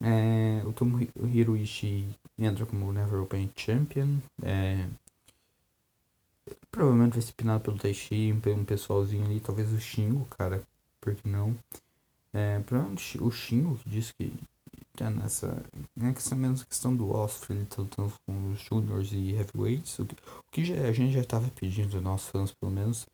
É, 0.00 0.62
o 0.66 0.72
Tomohiro 0.72 1.56
Ishii 1.56 2.08
entra 2.38 2.66
como 2.66 2.92
Never 2.92 3.22
Open 3.22 3.50
Champion. 3.56 4.18
É, 4.42 4.86
provavelmente 6.70 7.12
vai 7.12 7.22
ser 7.22 7.32
pinado 7.34 7.62
pelo 7.62 7.78
Taishi, 7.78 8.34
pelo 8.42 8.60
um 8.60 8.64
pessoalzinho 8.64 9.24
ali, 9.24 9.40
talvez 9.40 9.72
o 9.72 9.80
Shingo, 9.80 10.26
cara, 10.26 10.62
por 11.00 11.14
que 11.14 11.28
não? 11.28 11.56
É, 12.32 12.58
provavelmente 12.60 13.22
o 13.22 13.30
Shingo 13.30 13.76
que 13.76 13.90
disse 13.90 14.14
que 14.14 14.32
tá 14.96 15.10
nessa. 15.10 15.62
Né, 15.96 16.12
questão 16.12 16.38
menos 16.38 16.64
questão 16.64 16.96
do 16.96 17.10
Osprey, 17.10 17.58
ele 17.58 17.66
tá 17.66 17.82
lutando 17.82 18.12
com 18.26 18.52
os 18.52 18.60
Juniors 18.60 19.12
e 19.12 19.32
Heavyweights, 19.32 19.98
o 19.98 20.06
que, 20.06 20.14
o 20.14 20.50
que 20.50 20.64
já, 20.64 20.74
a 20.88 20.92
gente 20.92 21.12
já 21.12 21.24
tava 21.24 21.50
pedindo, 21.50 22.00
nós 22.00 22.28
fãs 22.28 22.52
pelo 22.52 22.72
menos. 22.72 23.06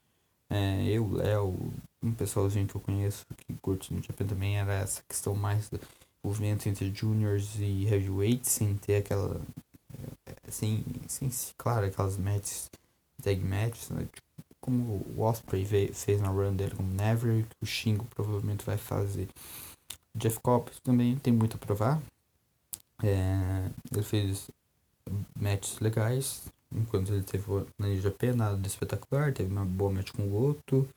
É, 0.50 0.86
eu, 0.88 1.10
Léo, 1.12 1.72
um 2.02 2.12
pessoalzinho 2.12 2.66
que 2.66 2.74
eu 2.74 2.80
conheço 2.80 3.26
que 3.36 3.54
curte 3.54 3.92
no 3.92 4.02
Japan 4.02 4.26
também, 4.26 4.58
era 4.58 4.74
essa 4.74 5.02
questão 5.08 5.34
mais 5.34 5.68
do 5.68 5.80
movimento 6.24 6.68
entre 6.68 6.92
Juniors 6.94 7.56
e 7.58 7.86
Heavyweights, 7.86 8.50
sem 8.50 8.76
ter 8.76 8.96
aquela. 8.96 9.40
Sem, 10.48 10.84
sem 11.06 11.30
claro, 11.56 11.86
aquelas 11.86 12.16
matches 12.16 12.70
tag 13.22 13.40
matches, 13.42 13.90
né? 13.90 14.06
Tipo, 14.12 14.28
como 14.60 15.04
o 15.16 15.22
Osprey 15.22 15.64
fez 15.64 16.20
na 16.20 16.28
run 16.28 16.54
dele 16.54 16.74
como 16.74 16.92
Never, 16.92 17.44
que 17.44 17.56
o 17.62 17.66
Shingo 17.66 18.04
provavelmente 18.06 18.64
vai 18.64 18.76
fazer. 18.76 19.28
Jeff 20.14 20.40
Cobb 20.40 20.70
também 20.82 21.16
tem 21.16 21.32
muito 21.32 21.56
a 21.56 21.58
provar. 21.58 22.02
É, 23.02 23.70
ele 23.92 24.02
fez 24.02 24.50
matches 25.38 25.78
legais, 25.80 26.42
enquanto 26.72 27.12
ele 27.12 27.22
teve 27.22 27.44
na 27.78 27.94
Japan, 27.96 28.34
nada 28.34 28.56
de 28.56 28.68
espetacular, 28.68 29.32
teve 29.32 29.50
uma 29.50 29.64
boa 29.64 29.92
match 29.92 30.12
com 30.12 30.26
o 30.26 30.30
Goto, 30.30 30.88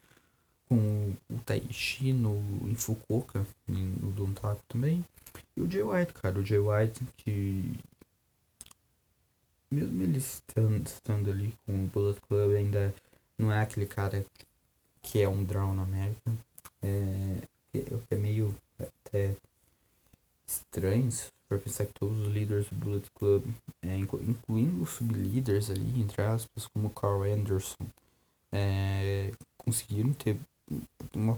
com 0.68 1.14
o 1.30 1.40
Taishi 1.46 2.14
no, 2.14 2.38
em 2.68 2.76
Fukuoka, 2.76 3.46
no 3.68 4.12
Dontaku 4.12 4.62
também. 4.68 5.06
E 5.56 5.62
o 5.62 5.70
Jay 5.70 5.84
White, 5.84 6.14
cara, 6.14 6.40
o 6.40 6.46
Jay 6.46 6.60
White 6.60 7.02
que 7.18 7.80
mesmo 9.72 10.04
ele 10.04 10.18
estando, 10.18 10.86
estando 10.86 11.32
ali 11.32 11.54
com 11.66 11.74
o 11.74 11.88
Bullet 11.88 12.20
Club, 12.22 12.56
ainda 12.56 12.94
não 13.38 13.52
é 13.52 13.62
aquele 13.62 13.86
cara 13.86 14.26
que 15.02 15.22
é 15.22 15.30
um 15.30 15.44
draw 15.44 15.74
na 15.74 15.84
América. 15.84 16.32
É, 16.82 17.38
é 18.10 18.16
meio 18.16 18.56
até 18.78 19.36
estranho 20.46 21.10
por 21.52 21.60
pensar 21.60 21.86
que 21.86 21.94
todos 21.94 22.18
os 22.18 22.34
líderes 22.34 22.66
do 22.70 22.76
Bullet 22.76 23.06
Club, 23.16 23.44
é, 23.82 23.98
incluindo 23.98 24.84
os 24.84 24.92
sublíderes 24.92 25.70
ali, 25.70 26.02
entre 26.02 26.22
aspas, 26.22 26.66
como 26.68 26.90
Carl 26.90 27.24
Anderson, 27.24 27.86
é, 28.54 29.32
conseguiram 29.58 30.14
ter 30.14 30.40
uma 31.14 31.38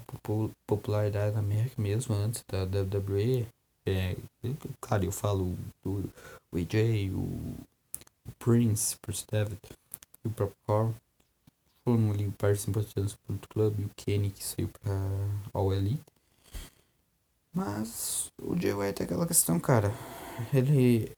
popularidade 0.67 1.34
na 1.34 1.39
América 1.39 1.82
mesmo 1.82 2.13
antes 2.13 2.43
da 2.48 2.63
WWE. 2.63 3.48
É, 3.86 4.15
claro, 4.79 5.05
eu 5.05 5.12
falo 5.12 5.58
do, 5.84 6.03
do 6.51 6.58
AJ, 6.58 7.12
o 7.12 7.55
o 8.25 8.32
Prince, 8.39 8.98
Prince 9.01 9.25
David 9.29 9.60
e 10.24 10.27
o 10.27 10.32
próprio 10.32 10.58
Carl 10.65 10.93
foram 11.84 12.12
ali 12.12 12.32
partes 12.32 12.67
importantes 12.67 13.17
do 13.27 13.48
clube 13.48 13.82
e 13.82 13.86
o 13.86 13.91
Kenny 13.98 14.29
que 14.29 14.43
saiu 14.43 14.70
pra 14.70 14.93
All 15.53 15.74
Elite. 15.74 16.01
Mas 17.53 18.31
o 18.41 18.55
Jay 18.60 18.74
White 18.74 19.01
é 19.01 19.05
aquela 19.05 19.27
questão, 19.27 19.60
cara. 19.60 19.93
Ele, 20.51 21.12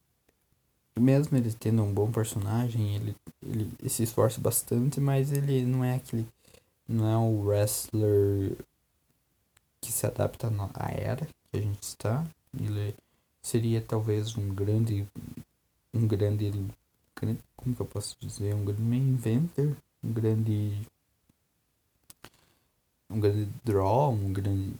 mesmo 0.99 1.37
ele 1.37 1.53
tendo 1.53 1.81
um 1.81 1.93
bom 1.93 2.11
personagem, 2.11 2.95
ele, 2.95 3.15
ele, 3.41 3.71
ele 3.79 3.89
se 3.89 4.03
esforça 4.03 4.41
bastante, 4.41 4.99
mas 4.99 5.31
ele 5.31 5.65
não 5.65 5.83
é 5.83 5.95
aquele. 5.95 6.27
Não 6.87 7.09
é 7.09 7.17
um 7.17 7.45
wrestler 7.45 8.57
que 9.81 9.91
se 9.91 10.05
adapta 10.05 10.51
à 10.73 10.91
era 10.91 11.25
que 11.25 11.57
a 11.57 11.61
gente 11.61 11.81
está. 11.83 12.25
Ele 12.59 12.93
seria 13.41 13.81
talvez 13.81 14.35
um 14.35 14.49
grande. 14.49 15.07
Um 15.93 16.05
grande 16.05 16.51
como 17.55 17.73
que 17.73 17.81
eu 17.81 17.85
posso 17.85 18.17
dizer, 18.19 18.53
um 18.53 18.65
grande 18.65 18.97
inventor, 18.97 19.75
um 20.03 20.11
grande 20.11 20.85
um 23.09 23.19
grande 23.19 23.49
draw, 23.63 24.11
um 24.11 24.33
grande 24.33 24.73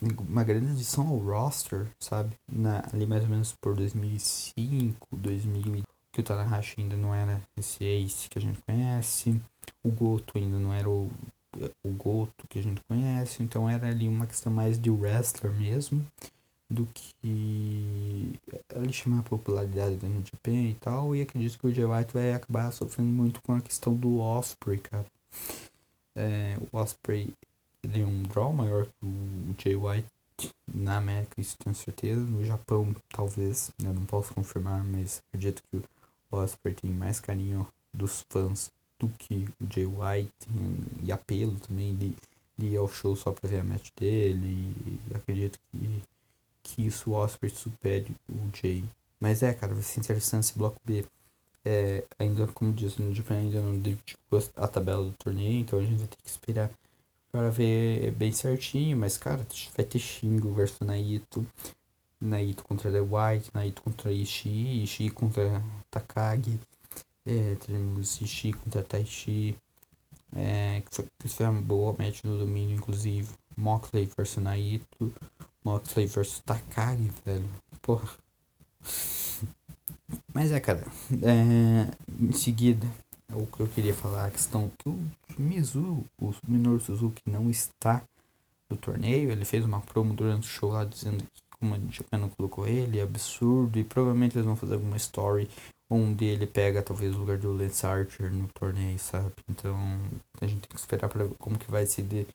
uma 0.00 0.44
grande 0.44 0.72
adição 0.72 1.08
ao 1.08 1.18
roster, 1.18 1.88
sabe? 1.98 2.36
Na, 2.50 2.84
ali 2.92 3.06
mais 3.06 3.24
ou 3.24 3.28
menos 3.28 3.52
por 3.60 3.74
2005, 3.74 5.08
2000, 5.16 5.82
que 6.12 6.20
o 6.20 6.24
Tanahashi 6.24 6.80
ainda 6.80 6.96
não 6.96 7.14
era 7.14 7.42
esse 7.56 7.84
ace 7.84 8.28
que 8.28 8.38
a 8.38 8.42
gente 8.42 8.60
conhece, 8.62 9.40
o 9.82 9.90
Goto 9.90 10.38
ainda 10.38 10.58
não 10.58 10.72
era 10.72 10.88
o, 10.88 11.10
o 11.84 11.90
Goto 11.90 12.46
que 12.48 12.58
a 12.58 12.62
gente 12.62 12.80
conhece, 12.88 13.42
então 13.42 13.68
era 13.68 13.88
ali 13.88 14.08
uma 14.08 14.26
questão 14.26 14.52
mais 14.52 14.78
de 14.78 14.90
wrestler 14.90 15.52
mesmo 15.52 16.04
do 16.70 16.86
que 16.86 17.14
ele 17.24 18.92
chamar 18.92 19.20
a 19.20 19.22
popularidade 19.22 19.96
da 19.96 20.06
New 20.06 20.22
Japan 20.22 20.68
e 20.68 20.74
tal, 20.74 21.16
e 21.16 21.22
acredito 21.22 21.58
que 21.58 21.66
o 21.66 21.74
Jay 21.74 21.84
White 21.84 22.12
vai 22.12 22.34
acabar 22.34 22.70
sofrendo 22.72 23.10
muito 23.10 23.40
com 23.42 23.54
a 23.54 23.60
questão 23.60 23.94
do 23.94 24.18
Osprey, 24.18 24.78
cara. 24.78 25.06
É, 26.14 26.56
o 26.60 26.76
Osprey 26.76 27.32
ele 27.92 28.02
é 28.02 28.06
um 28.06 28.22
draw 28.22 28.52
maior 28.52 28.86
que 28.86 29.06
o 29.06 29.54
Jay 29.58 29.76
White 29.76 30.08
na 30.72 30.98
América, 30.98 31.40
isso 31.40 31.56
tenho 31.58 31.74
certeza. 31.74 32.20
No 32.20 32.44
Japão, 32.44 32.94
talvez, 33.08 33.70
eu 33.82 33.92
não 33.92 34.04
posso 34.04 34.32
confirmar, 34.34 34.84
mas 34.84 35.22
acredito 35.28 35.62
que 35.70 35.78
o 35.78 36.36
Osprey 36.36 36.74
tem 36.74 36.90
mais 36.90 37.18
carinho 37.18 37.66
dos 37.92 38.24
fãs 38.28 38.70
do 38.98 39.08
que 39.08 39.48
o 39.60 39.72
Jay 39.72 39.86
White 39.86 40.48
e 41.02 41.10
apelo 41.10 41.58
também 41.60 41.94
de, 41.96 42.14
ir 42.60 42.76
ao 42.76 42.88
show 42.88 43.14
só 43.14 43.32
pra 43.32 43.48
ver 43.48 43.60
a 43.60 43.64
match 43.64 43.90
dele. 43.96 44.74
E 45.10 45.14
acredito 45.16 45.58
que 45.70 46.02
que 46.68 46.86
isso 46.86 47.10
o 47.10 47.14
Osprey 47.14 47.50
supere 47.50 48.14
o 48.28 48.50
Jay. 48.54 48.84
Mas 49.18 49.42
é, 49.42 49.52
cara, 49.54 49.74
vai 49.74 49.82
ser 49.82 50.00
interessante 50.00 50.44
esse 50.44 50.58
bloco 50.58 50.78
B. 50.84 51.04
É, 51.64 52.04
ainda, 52.18 52.46
como 52.48 52.72
disse, 52.72 53.02
no 53.02 53.14
Japan 53.14 53.36
ainda 53.36 53.60
não 53.60 53.78
dedicou 53.78 54.38
a 54.56 54.68
tabela 54.68 55.04
do 55.04 55.12
torneio, 55.12 55.60
então 55.60 55.78
a 55.78 55.82
gente 55.82 55.98
vai 55.98 56.06
ter 56.06 56.16
que 56.16 56.28
esperar 56.28 56.70
para 57.30 57.50
ver 57.50 58.10
bem 58.12 58.32
certinho. 58.32 58.96
Mas, 58.96 59.16
cara, 59.16 59.46
vai 59.76 59.84
ter 59.84 59.98
Shingo 59.98 60.52
versus 60.52 60.80
Naito. 60.80 61.46
Naito 62.20 62.64
contra 62.64 62.90
The 62.90 63.00
White, 63.00 63.50
Naito 63.54 63.82
contra 63.82 64.12
Ishii, 64.12 64.82
Ishii 64.82 65.10
contra 65.10 65.62
Takagi. 65.90 66.58
É, 67.24 67.54
teremos 67.56 68.20
Ishii 68.20 68.52
contra 68.54 68.82
Taishi. 68.82 69.56
É, 70.34 70.82
que 70.82 70.94
foi, 70.94 71.06
que 71.18 71.28
foi 71.28 71.46
uma 71.46 71.62
boa 71.62 71.94
match 71.98 72.24
no 72.24 72.38
domínio, 72.38 72.76
inclusive. 72.76 73.28
Moxley 73.56 74.10
versus 74.16 74.42
Naito. 74.42 75.12
Moxley 75.64 76.06
versus 76.06 76.40
Takagi, 76.40 77.10
velho. 77.24 77.48
Porra. 77.82 78.08
Mas 80.32 80.52
é, 80.52 80.60
cara. 80.60 80.84
É, 81.22 81.90
em 82.20 82.32
seguida, 82.32 82.86
o 83.32 83.46
que 83.46 83.60
eu 83.60 83.68
queria 83.68 83.94
falar, 83.94 84.26
a 84.26 84.30
questão 84.30 84.70
que 84.78 84.88
o 84.88 84.98
Mizu, 85.38 86.04
o 86.20 86.34
Minoru 86.46 86.80
Suzuki, 86.80 87.22
não 87.26 87.50
está 87.50 88.02
no 88.70 88.76
torneio. 88.76 89.30
Ele 89.30 89.44
fez 89.44 89.64
uma 89.64 89.80
promo 89.80 90.14
durante 90.14 90.48
o 90.48 90.50
show 90.50 90.70
lá 90.70 90.84
dizendo 90.84 91.22
que 91.22 91.42
como 91.58 91.74
a 91.74 92.16
não 92.18 92.28
colocou 92.28 92.66
ele, 92.66 92.98
é 92.98 93.02
absurdo. 93.02 93.78
E 93.78 93.84
provavelmente 93.84 94.36
eles 94.36 94.46
vão 94.46 94.56
fazer 94.56 94.74
alguma 94.74 94.96
story 94.96 95.48
onde 95.90 96.24
ele 96.24 96.46
pega 96.46 96.82
talvez 96.82 97.14
o 97.14 97.18
lugar 97.18 97.38
do 97.38 97.52
Lance 97.52 97.86
Archer 97.86 98.32
no 98.32 98.46
torneio, 98.48 98.98
sabe? 98.98 99.32
Então 99.48 99.76
a 100.40 100.46
gente 100.46 100.60
tem 100.60 100.70
que 100.70 100.80
esperar 100.80 101.08
para 101.08 101.26
como 101.38 101.58
que 101.58 101.70
vai 101.70 101.86
se 101.86 102.02
de, 102.02 102.26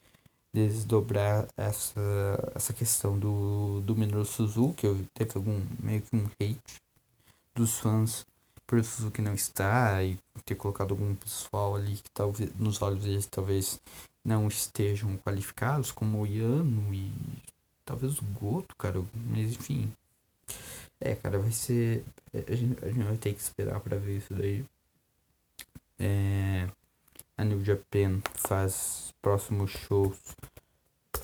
desdobrar 0.53 1.47
essa, 1.57 2.51
essa 2.55 2.73
questão 2.73 3.17
do, 3.17 3.81
do 3.81 3.95
Minoru 3.95 4.25
Suzuki, 4.25 4.87
teve 5.13 5.31
algum 5.35 5.59
meio 5.79 6.01
que 6.01 6.15
um 6.15 6.25
hate 6.39 6.81
dos 7.55 7.79
fãs 7.79 8.25
por 8.73 8.79
o 8.79 8.83
Suzuki 8.83 9.21
não 9.21 9.35
estar 9.35 10.03
e 10.03 10.17
ter 10.45 10.55
colocado 10.55 10.91
algum 10.95 11.13
pessoal 11.13 11.75
ali 11.75 11.97
que 11.97 12.09
talvez 12.09 12.51
nos 12.55 12.81
olhos 12.81 13.03
deles 13.03 13.27
talvez 13.27 13.79
não 14.25 14.47
estejam 14.47 15.15
qualificados, 15.17 15.91
como 15.91 16.21
o 16.21 16.25
Yano 16.25 16.91
e 16.91 17.11
talvez 17.85 18.17
o 18.17 18.23
Goto, 18.25 18.75
cara, 18.75 18.99
mas 19.13 19.53
enfim. 19.53 19.93
É, 20.99 21.13
cara, 21.13 21.37
vai 21.37 21.51
ser. 21.51 22.03
A 22.33 22.55
gente, 22.55 22.83
a 22.83 22.87
gente 22.87 23.03
vai 23.03 23.17
ter 23.17 23.35
que 23.35 23.41
esperar 23.41 23.79
pra 23.79 23.95
ver 23.97 24.17
isso 24.17 24.33
daí. 24.33 24.65
É, 25.99 26.67
a 27.37 27.43
New 27.43 27.63
Japan 27.63 28.21
faz 28.33 29.13
próximos 29.21 29.69
shows 29.69 30.17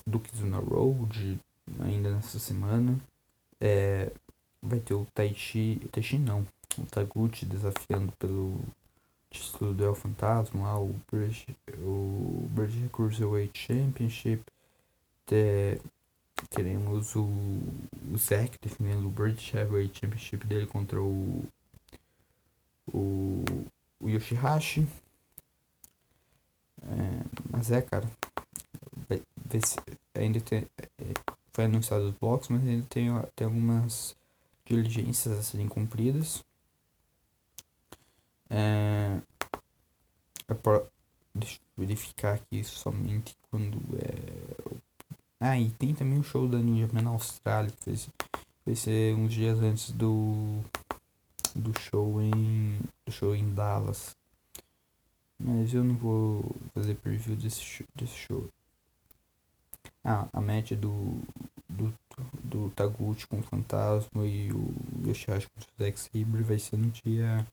Duques 0.06 0.38
na 0.42 0.58
Road 0.58 1.40
ainda 1.80 2.14
nessa 2.14 2.38
semana. 2.38 2.96
É, 3.60 4.12
vai 4.62 4.78
ter 4.78 4.94
o 4.94 5.04
Taichi. 5.12 5.80
Taichi 5.90 6.16
não. 6.16 6.46
O 6.78 6.86
Taguchi 6.86 7.44
desafiando 7.44 8.12
pelo 8.12 8.60
título 9.30 9.74
do 9.74 9.84
El 9.84 9.94
Fantasma 9.94 10.62
lá, 10.62 10.78
o 10.78 10.94
British, 11.10 11.46
o 11.78 12.48
British 12.50 12.90
Cruiserweight 12.90 13.58
Championship. 13.58 14.42
Te, 15.26 15.80
teremos 16.48 17.14
o, 17.14 17.22
o 17.22 18.18
Zack 18.18 18.58
defendendo 18.60 19.06
o 19.06 19.10
British 19.10 19.54
Heavyweight 19.54 20.00
Championship 20.00 20.46
dele 20.46 20.66
contra 20.66 21.00
o, 21.00 21.44
o, 22.92 23.44
o 24.00 24.08
Yoshihashi. 24.08 24.86
É, 26.82 27.24
mas 27.50 27.70
é, 27.70 27.82
cara. 27.82 28.10
Ainda 30.14 30.40
tem. 30.40 30.66
Foi 31.52 31.64
anunciado 31.64 32.08
os 32.08 32.14
blocos, 32.14 32.48
mas 32.48 32.62
ainda 32.62 32.86
tem, 32.88 33.08
tem 33.34 33.46
algumas 33.46 34.16
diligências 34.64 35.38
a 35.38 35.42
serem 35.42 35.68
cumpridas. 35.68 36.44
É, 38.50 39.20
é 40.48 40.54
pra, 40.54 40.82
deixa 41.32 41.60
eu 41.78 41.86
verificar 41.86 42.34
aqui 42.34 42.64
somente 42.64 43.36
quando 43.50 43.78
é. 43.96 44.80
Ah, 45.38 45.58
e 45.58 45.70
tem 45.70 45.94
também 45.94 46.18
o 46.18 46.24
show 46.24 46.48
da 46.48 46.58
New 46.58 46.78
Japan 46.80 47.02
na 47.02 47.10
Austrália, 47.10 47.70
que 47.70 47.96
ser, 47.96 48.10
vai 48.66 48.74
ser 48.74 49.14
uns 49.14 49.32
dias 49.32 49.58
antes 49.60 49.92
do. 49.92 50.60
do 51.54 51.72
show 51.78 52.20
em. 52.20 52.78
do 53.06 53.12
show 53.12 53.34
em 53.34 53.54
Dallas. 53.54 54.16
Mas 55.38 55.72
eu 55.72 55.82
não 55.82 55.94
vou 55.94 56.44
fazer 56.74 56.96
preview 56.96 57.36
desse 57.36 57.62
show. 57.62 57.86
Desse 57.94 58.16
show. 58.16 58.48
Ah, 60.04 60.28
a 60.32 60.40
match 60.40 60.72
do, 60.72 61.22
do, 61.68 61.94
do 62.42 62.70
Taguchi 62.70 63.26
com 63.26 63.38
o 63.38 63.42
Fantasma 63.42 64.26
e 64.26 64.52
o 64.52 64.74
Yoshihashi 65.06 65.48
com 65.48 65.60
o 65.60 65.84
Zack 65.84 65.98
Sabre 65.98 66.42
vai 66.42 66.58
ser 66.58 66.76
no 66.76 66.90
dia 66.90 67.46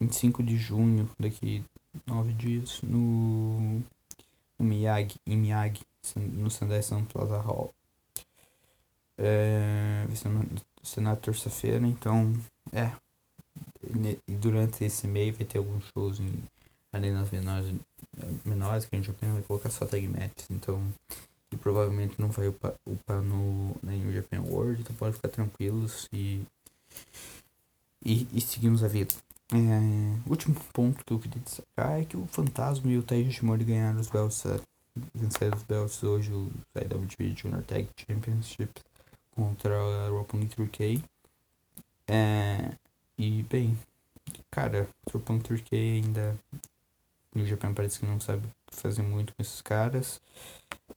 25 0.00 0.42
de 0.42 0.56
junho, 0.56 1.08
daqui 1.18 1.64
nove 2.06 2.32
dias, 2.32 2.80
no, 2.82 3.80
no 4.58 4.64
Miyagi, 4.64 5.16
em 5.26 5.36
Miyagi, 5.36 5.82
no 6.16 6.50
Sendai 6.50 6.82
Sun 6.82 7.04
Plaza 7.04 7.38
Hall. 7.40 7.74
É, 9.18 10.06
vai 10.06 10.16
ser, 10.82 11.00
na 11.00 11.14
terça-feira, 11.14 11.86
então, 11.86 12.32
é. 12.72 12.90
E 14.26 14.34
durante 14.34 14.84
esse 14.84 15.06
mês 15.06 15.36
vai 15.36 15.46
ter 15.46 15.58
alguns 15.58 15.84
shows 15.92 16.20
em 16.20 16.42
arenas 16.92 17.30
menores, 17.30 17.74
menores 18.44 18.86
que 18.86 18.96
a 18.96 19.00
gente 19.00 19.12
vai 19.12 19.42
colocar 19.42 19.70
só 19.70 19.84
tag 19.84 20.06
matches, 20.08 20.46
então 20.50 20.82
e 21.52 21.56
provavelmente 21.56 22.14
não 22.18 22.28
vai 22.28 22.48
upar, 22.48 22.74
upar 22.86 23.20
no, 23.22 23.76
na 23.82 23.92
New 23.92 24.12
Japan 24.12 24.40
World, 24.42 24.80
então 24.80 24.94
pode 24.94 25.16
ficar 25.16 25.28
tranquilos 25.28 26.08
e, 26.12 26.42
e, 28.04 28.26
e 28.32 28.40
seguimos 28.40 28.84
a 28.84 28.88
vida. 28.88 29.14
É, 29.52 30.30
último 30.30 30.54
ponto 30.72 31.04
que 31.04 31.12
eu 31.12 31.18
queria 31.18 31.42
destacar 31.42 32.00
é 32.00 32.04
que 32.04 32.16
o 32.16 32.24
Fantasma 32.26 32.88
e 32.90 32.96
o 32.96 33.02
Taiji 33.02 33.32
Shimori 33.32 33.64
ganharam 33.64 33.98
os 33.98 34.08
belts, 34.08 34.46
é, 34.46 34.60
venceram 35.12 35.56
os 35.56 35.64
belts 35.64 36.02
hoje, 36.04 36.32
o 36.32 36.52
IWGP 36.76 37.34
Junior 37.36 37.62
Tag 37.64 37.88
Championship 37.96 38.70
contra 39.34 39.76
a 39.76 40.08
Roppongi 40.08 40.46
3K. 40.46 41.02
É, 42.06 42.76
e 43.18 43.42
bem, 43.42 43.76
cara, 44.52 44.88
o 45.06 45.18
Roppongi 45.18 45.42
3K 45.42 46.04
ainda 46.04 46.38
no 47.34 47.44
Japão 47.44 47.74
parece 47.74 47.98
que 47.98 48.06
não 48.06 48.20
sabe 48.20 48.46
fazer 48.68 49.02
muito 49.02 49.34
com 49.34 49.42
esses 49.42 49.60
caras. 49.60 50.20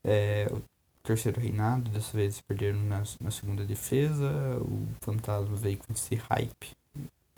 É, 0.04 0.48
o 0.52 0.62
terceiro 1.02 1.42
reinado, 1.42 1.90
dessa 1.90 2.16
vez 2.16 2.40
perderam 2.42 2.84
na, 2.84 3.02
na 3.20 3.32
segunda 3.32 3.66
defesa. 3.66 4.30
O 4.62 4.88
Fantasma 5.02 5.56
veio 5.56 5.80
com 5.80 5.92
esse 5.92 6.14
hype 6.14 6.83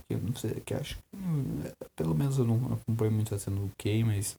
eu 0.10 0.20
não 0.20 0.36
sei, 0.36 0.62
que 0.62 0.74
acho 0.74 0.98
que 0.98 1.02
pelo 1.96 2.16
menos 2.16 2.38
eu 2.38 2.46
não 2.46 2.74
acompanho 2.74 3.12
muito 3.12 3.34
a 3.34 3.40
cena 3.40 3.60
do 3.60 3.72
Kay, 3.78 4.04
mas 4.04 4.38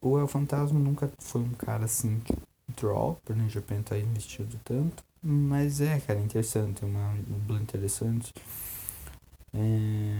o 0.00 0.18
El 0.18 0.26
Fantasma 0.26 0.78
nunca 0.78 1.10
foi 1.18 1.40
um 1.40 1.50
cara 1.50 1.84
assim 1.84 2.18
de 2.18 2.34
draw, 2.76 3.18
por 3.24 3.36
New 3.36 3.48
Japan 3.48 3.82
tá 3.82 3.98
investido 3.98 4.58
tanto. 4.64 5.02
Mas 5.22 5.80
é, 5.80 6.00
cara, 6.00 6.20
interessante, 6.20 6.82
é 6.82 6.86
uma 6.86 7.14
dupla 7.26 7.60
interessante. 7.60 8.32
É. 9.54 10.18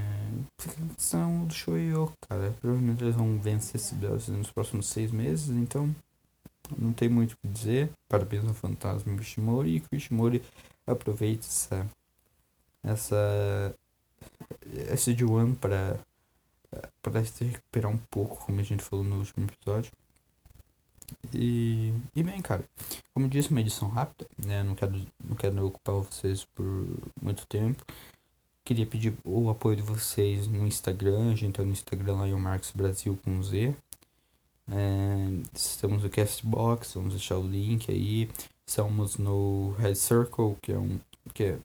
São 0.96 1.44
do 1.46 1.54
Shoyo, 1.54 2.12
cara. 2.28 2.54
Provavelmente 2.60 3.02
eles 3.02 3.16
vão 3.16 3.38
vencer 3.38 3.76
esse 3.80 3.94
belt 3.94 4.28
nos 4.28 4.50
próximos 4.50 4.86
seis 4.86 5.10
meses, 5.10 5.48
então 5.48 5.94
não 6.78 6.92
tem 6.92 7.08
muito 7.08 7.32
o 7.32 7.36
que 7.38 7.48
dizer. 7.48 7.90
Parabéns 8.08 8.44
ao 8.44 8.54
Fantasma 8.54 9.14
Ishimori 9.14 9.76
e 9.76 9.80
que 9.80 9.88
o 9.92 9.96
Ishimori 9.96 10.42
aproveite 10.86 11.46
essa, 11.48 11.86
essa 12.84 13.74
essa 14.88 15.12
de 15.12 15.24
para 15.60 15.98
para 17.02 17.24
se 17.24 17.44
recuperar 17.44 17.90
um 17.90 17.98
pouco, 17.98 18.46
como 18.46 18.60
a 18.60 18.62
gente 18.62 18.82
falou 18.82 19.04
no 19.04 19.18
último 19.18 19.46
episódio. 19.46 19.92
E, 21.34 21.92
e 22.14 22.22
bem, 22.22 22.40
cara, 22.40 22.64
como 23.12 23.28
disse, 23.28 23.50
uma 23.50 23.60
edição 23.60 23.88
rápida, 23.88 24.26
né? 24.38 24.62
Não 24.62 24.74
quero, 24.74 25.06
não 25.22 25.36
quero 25.36 25.66
ocupar 25.66 25.96
vocês 25.96 26.44
por 26.44 26.64
muito 27.20 27.46
tempo. 27.46 27.84
Queria 28.64 28.86
pedir 28.86 29.14
o 29.24 29.50
apoio 29.50 29.76
de 29.76 29.82
vocês 29.82 30.46
no 30.46 30.66
Instagram, 30.66 31.32
a 31.32 31.34
gente 31.34 31.54
tá 31.54 31.64
no 31.64 31.72
Instagram 31.72 32.16
lá, 32.16 32.24
o 32.26 32.38
Marcos 32.38 32.70
Brasil 32.70 33.18
com 33.22 33.42
Z. 33.42 33.74
É, 34.70 35.42
estamos 35.54 36.02
no 36.02 36.10
Castbox, 36.10 36.94
vamos 36.94 37.12
deixar 37.12 37.38
o 37.38 37.46
link 37.46 37.90
aí. 37.90 38.30
Estamos 38.66 39.18
no 39.18 39.72
Red 39.72 39.96
Circle, 39.96 40.56
que 40.62 40.72
é 40.72 40.78
um 40.78 40.98
que 41.34 41.44
é 41.44 41.58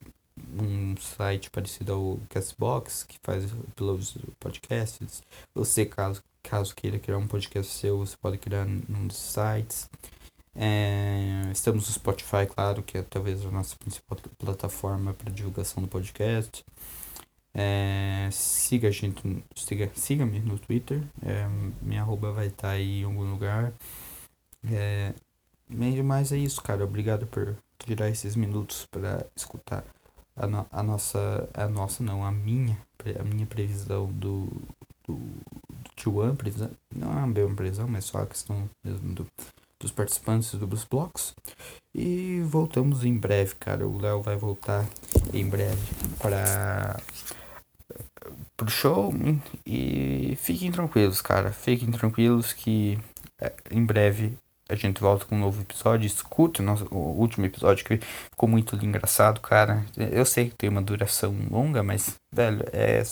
um 0.63 0.96
site 0.98 1.50
parecido 1.50 1.93
ao 1.93 2.20
Castbox, 2.30 3.04
que 3.04 3.17
faz 3.22 3.46
uploads 3.46 4.17
podcasts. 4.39 5.24
Você, 5.54 5.86
caso, 5.86 6.24
caso 6.43 6.76
queira 6.76 7.00
criar 7.00 7.17
um 7.17 7.28
podcast 7.28 7.74
seu, 7.74 8.00
você 8.00 8.15
pode 8.17 8.38
criar 8.38 8.65
num 8.65 9.08
dos 9.08 9.17
sites. 9.17 9.89
É, 10.56 11.50
estamos 11.52 11.88
no 11.88 11.93
Spotify, 11.93 12.48
claro, 12.50 12.82
que 12.82 12.98
é 12.98 13.04
talvez 13.04 13.46
a 13.46 13.52
nossa 13.52 13.76
principal 13.76 14.17
plataforma 14.38 15.13
para 15.13 15.32
divulgação 15.32 15.84
do 15.84 15.88
podcast. 15.88 16.65
É, 17.54 18.30
siga 18.32 18.88
a 18.88 18.91
gente, 18.91 19.43
siga, 19.56 19.91
siga-me 19.96 20.39
no 20.39 20.60
Twitter, 20.60 21.02
é, 21.24 21.48
minha 21.82 22.02
arroba 22.02 22.32
vai 22.32 22.48
estar 22.48 22.70
tá 22.70 22.74
aí 22.74 23.02
em 23.02 23.04
algum 23.04 23.30
lugar. 23.30 23.74
É, 24.72 25.13
mas 25.70 26.32
é 26.32 26.38
isso, 26.38 26.62
cara. 26.62 26.84
Obrigado 26.84 27.28
por 27.28 27.56
tirar 27.80 28.10
esses 28.10 28.36
minutos 28.36 28.86
para 28.86 29.26
escutar 29.36 29.84
a, 30.38 30.47
no, 30.47 30.65
a 30.71 30.84
nossa. 30.84 31.50
A 31.54 31.67
nossa 31.67 32.04
não, 32.04 32.23
a 32.23 32.32
minha. 32.32 32.78
A 33.19 33.23
minha 33.23 33.45
previsão 33.45 34.08
do. 34.12 34.47
do, 35.08 35.15
do 35.15 35.91
T1, 35.97 36.36
previsão, 36.36 36.69
não 36.95 37.12
é 37.17 37.23
uma 37.23 37.56
previsão, 37.56 37.88
mas 37.88 38.06
só 38.06 38.19
a 38.19 38.28
questão 38.28 38.69
mesmo 38.86 39.13
do, 39.13 39.28
dos 39.80 39.91
participantes 39.91 40.54
dos 40.54 40.84
blocos. 40.84 41.34
E 41.93 42.41
voltamos 42.45 43.04
em 43.04 43.17
breve, 43.17 43.56
cara. 43.56 43.88
O 43.88 44.00
Léo 44.00 44.21
vai 44.21 44.38
voltar 44.38 44.86
em 45.34 45.47
breve 45.50 45.82
para 46.19 47.00
pro 48.56 48.69
show 48.69 49.13
e 49.65 50.36
fiquem 50.38 50.71
tranquilos, 50.71 51.21
cara. 51.21 51.52
Fiquem 51.52 51.91
tranquilos 51.91 52.54
que 52.54 53.00
é, 53.39 53.54
em 53.71 53.86
breve 53.86 54.38
a 54.70 54.76
gente 54.76 55.02
volta 55.02 55.26
com 55.26 55.36
um 55.36 55.40
novo 55.40 55.62
episódio. 55.62 56.06
Escute 56.06 56.62
o, 56.62 56.64
nosso, 56.64 56.88
o 56.92 57.20
último 57.20 57.46
episódio 57.46 57.86
que 57.86 57.98
ficou 57.98 58.50
muito 58.50 58.76
engraçado, 58.84 59.40
cara. 59.42 59.86
Eu 59.96 60.26
sei 60.26 60.50
que 60.50 60.56
tem 60.56 60.70
uma 60.70 60.82
duração 60.82 61.36
longa, 61.50 61.82
mas, 61.84 62.16
velho, 62.32 62.64
é, 62.72 63.04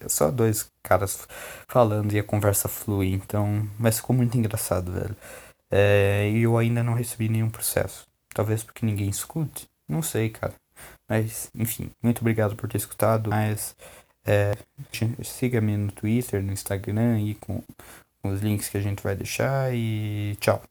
é 0.00 0.08
só 0.08 0.30
dois 0.30 0.70
caras 0.82 1.26
falando 1.68 2.12
e 2.12 2.18
a 2.18 2.24
conversa 2.24 2.68
flui. 2.68 3.08
Então, 3.12 3.68
mas 3.78 3.96
ficou 3.98 4.14
muito 4.16 4.36
engraçado, 4.36 4.92
velho. 4.92 5.16
É, 5.70 6.30
e 6.30 6.42
eu 6.42 6.56
ainda 6.56 6.82
não 6.82 6.94
recebi 6.94 7.28
nenhum 7.28 7.50
processo. 7.50 8.06
Talvez 8.34 8.62
porque 8.62 8.86
ninguém 8.86 9.08
escute. 9.08 9.68
Não 9.88 10.02
sei, 10.02 10.30
cara. 10.30 10.54
Mas, 11.08 11.50
enfim, 11.54 11.90
muito 12.02 12.20
obrigado 12.20 12.56
por 12.56 12.68
ter 12.68 12.78
escutado. 12.78 13.30
Mas 13.30 13.76
é, 14.24 14.52
siga-me 15.22 15.76
no 15.76 15.92
Twitter, 15.92 16.42
no 16.42 16.52
Instagram 16.52 17.20
e 17.20 17.34
com 17.34 17.62
os 18.22 18.40
links 18.40 18.68
que 18.68 18.76
a 18.76 18.82
gente 18.82 19.02
vai 19.02 19.14
deixar. 19.14 19.74
E 19.74 20.36
tchau. 20.40 20.62